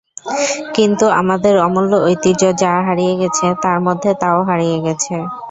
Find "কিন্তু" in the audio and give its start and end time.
0.75-1.05